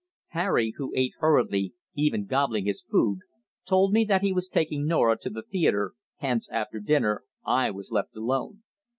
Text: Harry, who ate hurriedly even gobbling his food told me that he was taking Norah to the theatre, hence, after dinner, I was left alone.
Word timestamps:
Harry, 0.29 0.73
who 0.77 0.91
ate 0.95 1.13
hurriedly 1.19 1.73
even 1.93 2.25
gobbling 2.25 2.65
his 2.65 2.81
food 2.81 3.19
told 3.67 3.93
me 3.93 4.03
that 4.03 4.23
he 4.23 4.33
was 4.33 4.47
taking 4.49 4.87
Norah 4.87 5.15
to 5.19 5.29
the 5.29 5.43
theatre, 5.43 5.93
hence, 6.15 6.49
after 6.49 6.79
dinner, 6.79 7.23
I 7.45 7.69
was 7.69 7.91
left 7.91 8.15
alone. 8.17 8.63